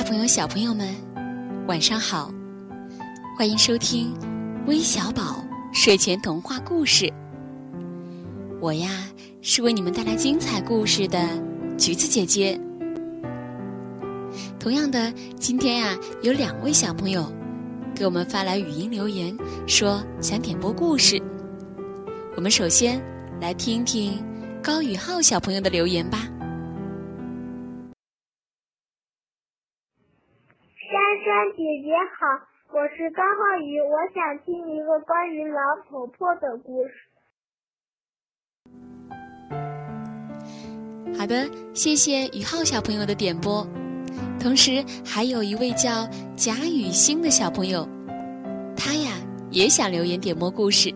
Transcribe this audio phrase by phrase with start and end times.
[0.00, 0.96] 大朋友、小朋友们，
[1.68, 2.32] 晚上好！
[3.36, 4.14] 欢迎收听
[4.66, 7.12] 微小宝睡前童话故事。
[8.62, 8.88] 我呀，
[9.42, 11.28] 是为你们带来精彩故事的
[11.76, 12.58] 橘子姐姐。
[14.58, 17.30] 同样的，今天呀，有两位小朋友
[17.94, 19.36] 给我们发来语音留言，
[19.66, 21.22] 说想点播故事。
[22.36, 22.98] 我们首先
[23.38, 24.14] 来听听
[24.62, 26.26] 高宇浩小朋友的留言吧。
[31.70, 32.26] 姐姐好，
[32.72, 36.94] 我是高浩宇，我想听一个关于老婆婆的故事。
[41.16, 43.64] 好的，谢谢宇浩小朋友的点播。
[44.40, 47.88] 同时，还有一位叫贾雨欣的小朋友，
[48.76, 49.12] 他呀
[49.52, 50.92] 也想留言点播故事，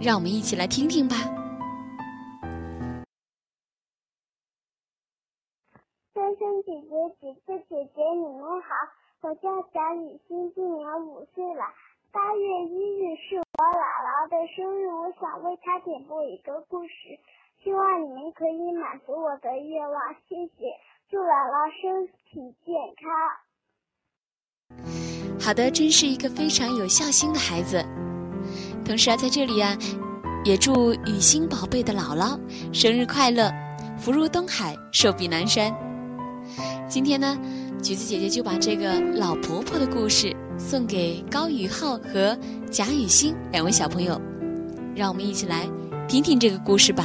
[0.00, 1.16] 让我们一起来听听吧。
[8.14, 8.68] 你们好，
[9.22, 11.64] 我叫贾雨欣，今年五岁了。
[12.12, 17.18] 八月一日是我姥姥的生日，我想为她点播一个故事，
[17.62, 20.70] 希望你们可以满足我的愿望，谢谢。
[21.10, 23.10] 祝姥姥身体健康。
[25.40, 27.84] 好的，真是一个非常有孝心的孩子。
[28.84, 29.76] 同时啊，在这里啊，
[30.44, 32.38] 也祝雨欣宝贝的姥姥
[32.72, 33.50] 生日快乐，
[33.98, 35.74] 福如东海，寿比南山。
[36.88, 37.36] 今天呢，
[37.82, 42.36] 橘子姐姐就把这个老婆婆的故事送给高宇浩和
[42.70, 44.18] 贾雨欣两位小朋友，
[44.96, 45.68] 让我们一起来
[46.08, 47.04] 听听这个故事吧。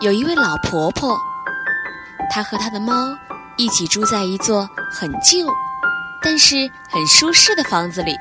[0.00, 1.18] 有一位老婆婆，
[2.30, 3.18] 她和她的猫
[3.56, 5.48] 一起住在一座很旧，
[6.22, 8.12] 但是很舒适的房子里。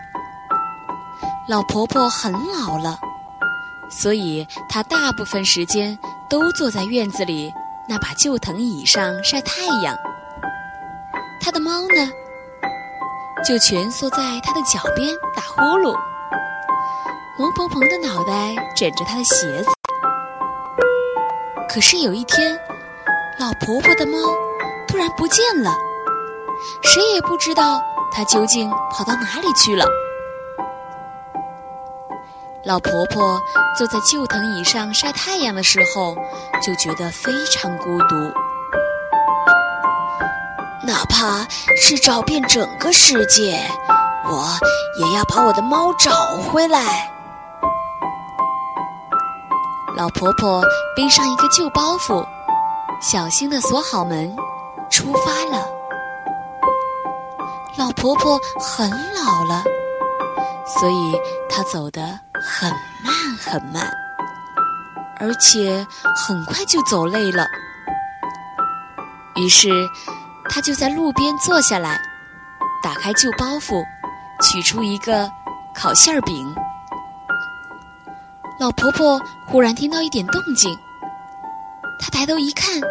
[1.47, 2.97] 老婆婆很老了。
[3.89, 5.97] 所以，他大部分时间
[6.29, 7.53] 都坐在院子里
[7.87, 9.95] 那把旧藤椅上晒太阳。
[11.39, 12.11] 他的猫呢，
[13.45, 15.95] 就蜷缩在他的脚边打呼噜，
[17.39, 19.69] 萌蓬蓬的脑袋枕着他的鞋子。
[21.69, 22.59] 可是有一天，
[23.39, 24.17] 老婆婆的猫
[24.87, 25.73] 突然不见了，
[26.81, 29.85] 谁也不知道它究竟跑到哪里去了。
[32.67, 33.41] 老婆婆
[33.77, 36.13] 坐在旧藤椅上晒太阳的时候，
[36.61, 38.15] 就觉得非常孤独。
[40.85, 41.47] 哪怕
[41.77, 43.57] 是找遍整个世界，
[44.25, 44.49] 我
[44.99, 46.11] 也要把我的猫找
[46.41, 47.09] 回来。
[49.95, 50.61] 老婆婆
[50.93, 52.21] 背上一个旧包袱，
[53.01, 54.35] 小心地锁好门，
[54.89, 55.65] 出发了。
[57.77, 59.63] 老婆婆很老了，
[60.65, 61.17] 所以
[61.47, 62.26] 她走的。
[62.41, 62.71] 很
[63.03, 63.91] 慢很慢，
[65.19, 67.45] 而且很快就走累了。
[69.35, 69.69] 于是，
[70.49, 71.99] 他就在路边坐下来，
[72.83, 73.83] 打开旧包袱，
[74.41, 75.29] 取出一个
[75.75, 76.55] 烤馅儿饼。
[78.59, 80.75] 老婆婆忽然听到一点动静，
[81.99, 82.81] 她抬头一看，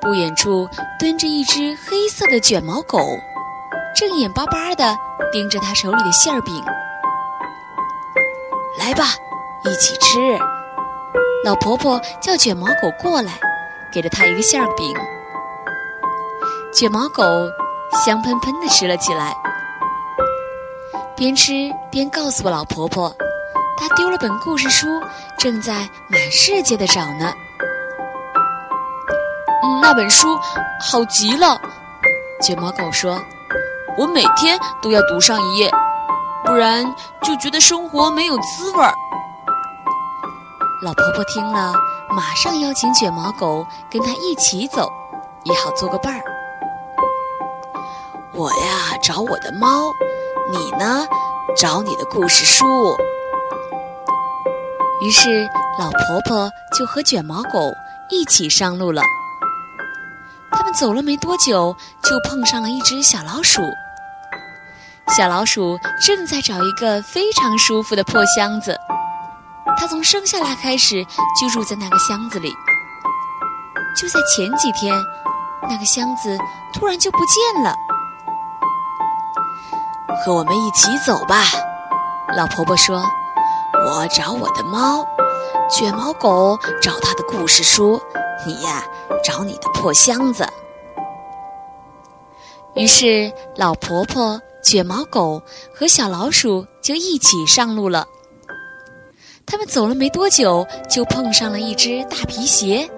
[0.00, 0.66] 不远处
[0.98, 2.98] 蹲着一只黑色的卷毛狗，
[3.94, 4.96] 正眼巴巴地
[5.30, 6.64] 盯着她手里的馅儿饼。
[8.78, 9.04] 来吧，
[9.64, 10.38] 一起吃。
[11.44, 13.32] 老婆婆叫卷毛狗过来，
[13.92, 14.94] 给了它一个馅饼。
[16.72, 17.22] 卷毛狗
[18.04, 19.34] 香喷喷地吃了起来，
[21.16, 21.52] 边吃
[21.90, 23.14] 边告诉老婆婆，
[23.76, 25.00] 他丢了本故事书，
[25.38, 27.32] 正在满世界的找呢。
[29.80, 30.36] 那本书
[30.80, 31.60] 好极了，
[32.42, 33.22] 卷毛狗说
[33.96, 35.70] ：“我每天都要读上一页。”
[36.44, 36.84] 不然
[37.22, 38.94] 就觉得生活没有滋味儿。
[40.82, 41.72] 老婆婆听了，
[42.10, 44.92] 马上邀请卷毛狗跟她一起走，
[45.44, 46.22] 也好做个伴儿。
[48.32, 49.90] 我呀，找我的猫；
[50.52, 51.06] 你呢，
[51.56, 52.94] 找你的故事书。
[55.00, 55.48] 于是，
[55.78, 57.72] 老婆婆就和卷毛狗
[58.10, 59.02] 一起上路了。
[60.50, 63.62] 他们走了没多久，就碰上了一只小老鼠。
[65.08, 68.76] 小老鼠正在找一个非常舒服的破箱子，
[69.76, 71.04] 它从生下来开始
[71.40, 72.52] 就住在那个箱子里。
[73.94, 74.92] 就在前几天，
[75.68, 76.36] 那个箱子
[76.72, 77.76] 突然就不见了。
[80.24, 81.44] 和我们一起走吧，
[82.36, 83.04] 老婆婆说
[83.86, 85.06] ：“我找我的猫，
[85.70, 88.02] 卷毛狗找它的故事书，
[88.44, 88.82] 你呀
[89.22, 90.48] 找你的破箱子。”
[92.74, 94.40] 于是，老婆婆。
[94.64, 95.40] 卷毛狗
[95.72, 98.04] 和小老鼠就一起上路了。
[99.46, 102.88] 他们走了没多久，就碰上了一只大皮鞋。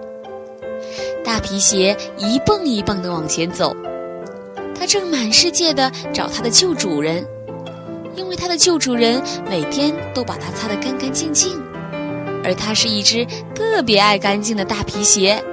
[1.23, 3.75] 大皮鞋一蹦一蹦地往前走，
[4.73, 7.27] 它正满世界的找它的旧主人，
[8.15, 11.61] 因为它的旧主人每天都把它擦得干干净净，
[12.45, 15.43] 而它是一只特别爱干净的大皮鞋。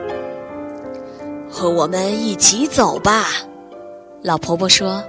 [1.51, 3.27] 和我们一起走吧，
[4.23, 5.03] 老婆婆说：“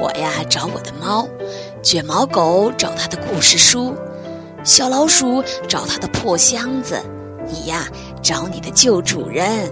[0.00, 1.28] 我呀找我的猫，
[1.82, 3.94] 卷毛狗找它的故事书。”
[4.64, 7.00] 小老鼠找它的破箱子，
[7.46, 7.86] 你呀
[8.22, 9.70] 找你的旧主人。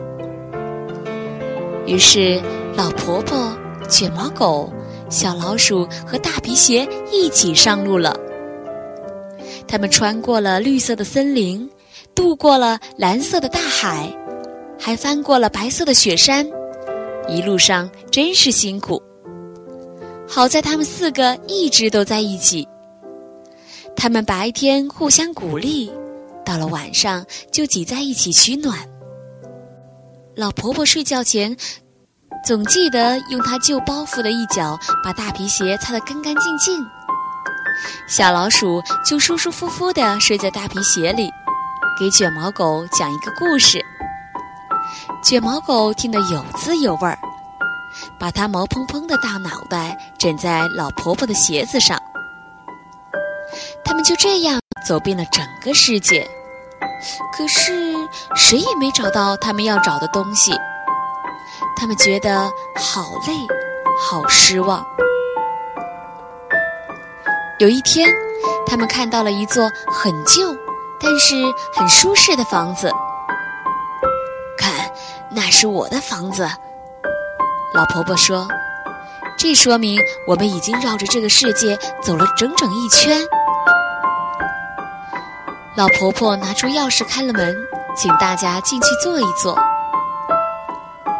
[1.85, 2.41] 于是，
[2.75, 3.55] 老婆婆、
[3.89, 4.73] 卷毛狗、
[5.11, 8.15] 小老鼠和大皮鞋一起上路了。
[9.67, 11.69] 他们穿过了绿色的森林，
[12.15, 14.11] 渡过了蓝色的大海，
[14.79, 16.47] 还翻过了白色的雪山。
[17.29, 19.03] 一路上真是辛苦。
[20.29, 22.69] 好在他们四个一直都在一起。
[23.97, 25.91] 他们白天互相鼓励，
[26.45, 28.79] 到了晚上就挤在一起取暖。
[30.37, 31.57] 老婆婆睡觉前
[32.45, 36.79] 总记得用她旧包袱的一角把大皮鞋擦得干干净净。
[38.07, 41.29] 小老鼠就舒舒服服地睡在大皮鞋里，
[41.99, 43.85] 给卷毛狗讲一个故事。
[45.23, 47.19] 卷毛狗听得有滋有味儿，
[48.19, 51.99] 把它毛蓬蓬的大脑袋枕在老婆婆的鞋子上。
[53.85, 56.29] 他们就这样走遍了整个世界，
[57.33, 57.95] 可是
[58.37, 60.53] 谁也没找到他们要找的东西。
[61.77, 63.35] 他们觉得好累，
[63.99, 64.85] 好失望。
[67.59, 68.09] 有一天，
[68.67, 70.55] 他们看到了一座很旧，
[71.01, 71.35] 但是
[71.75, 72.93] 很舒适的房子。
[74.59, 74.71] 看，
[75.31, 76.49] 那是我的房子。
[77.75, 78.49] 老婆婆说
[79.39, 83.21] ：“这说明我们已经绕着这个世界走了整整一圈。”
[85.77, 87.55] 老婆婆拿出钥匙开了门，
[87.95, 89.57] 请大家进去坐一坐。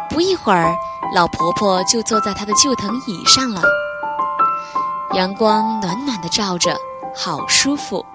[0.09, 0.75] 不一会儿，
[1.13, 3.61] 老婆婆就坐在她的旧藤椅上了。
[5.13, 6.75] 阳光暖暖的照着，
[7.15, 8.05] 好舒服。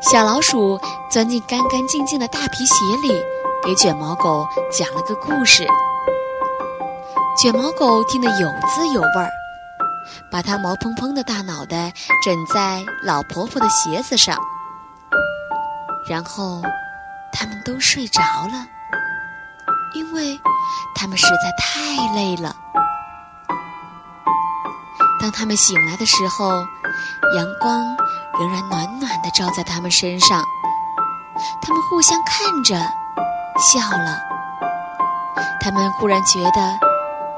[0.00, 0.78] 小老鼠
[1.10, 3.20] 钻进干干净净的大皮鞋里，
[3.64, 5.66] 给卷毛狗讲了个故事。
[7.42, 9.28] 卷毛狗听得有滋有味儿，
[10.30, 11.92] 把它毛蓬蓬的大脑袋
[12.22, 14.38] 枕在老婆婆的鞋子上。
[16.08, 16.62] 然后，
[17.32, 18.64] 他们都睡着了，
[19.92, 20.40] 因为
[20.94, 22.54] 他们实在太累了。
[25.20, 26.64] 当他们醒来的时候，
[27.36, 27.84] 阳光
[28.38, 30.44] 仍然暖暖的照在他们身上。
[31.60, 32.76] 他们互相看着，
[33.58, 34.16] 笑了。
[35.60, 36.78] 他们忽然觉得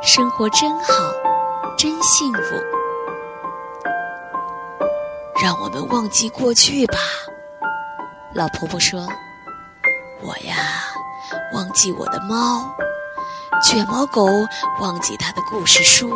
[0.06, 1.10] 生活真好，
[1.78, 2.40] 真幸福。
[5.42, 6.98] 让我们忘记过去吧。
[8.34, 9.00] 老婆婆说
[10.20, 10.56] ：“我呀，
[11.54, 12.70] 忘记我的猫，
[13.62, 14.26] 卷毛狗
[14.78, 16.10] 忘记它的故事书，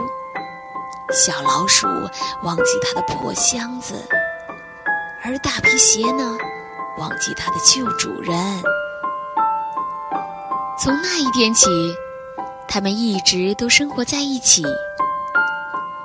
[1.10, 1.86] 小老鼠
[2.42, 4.06] 忘记它的破箱子，
[5.24, 6.36] 而大皮鞋呢，
[6.98, 8.36] 忘记它的旧主人。
[10.78, 11.66] 从那一天起，
[12.68, 14.62] 他们一直都生活在一起。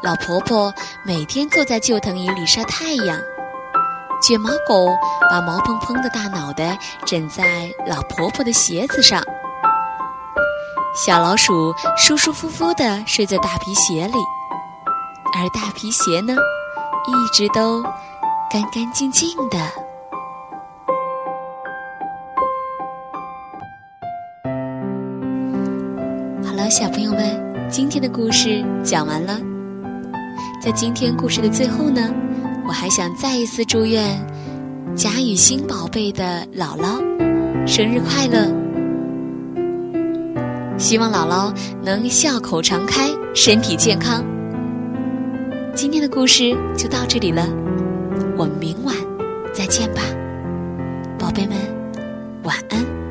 [0.01, 0.74] 老婆婆
[1.06, 3.19] 每天坐在旧藤椅里晒太阳。”
[4.25, 4.88] 卷毛狗
[5.30, 9.22] 把毛蓬蓬的大脑袋枕在老婆婆的鞋子上，
[10.96, 14.17] 小老鼠舒舒服服地睡在大皮鞋里，
[15.36, 16.34] 而大皮鞋呢，
[17.05, 17.84] 一直都
[18.50, 19.82] 干干净净的。
[26.74, 27.39] 小朋友们，
[27.70, 29.39] 今天的故事讲完了。
[30.60, 32.12] 在今天故事的最后呢。
[32.65, 34.18] 我还想再一次祝愿
[34.96, 36.98] 贾雨欣宝贝的姥姥
[37.68, 38.51] 生日快乐，
[40.80, 41.53] 希望姥姥
[41.84, 44.25] 能笑口常开，身体健康。
[45.75, 47.48] 今天的故事就到这里了，
[48.36, 48.96] 我们明晚
[49.53, 50.01] 再见吧，
[51.20, 51.56] 宝贝们，
[52.42, 53.02] 晚安。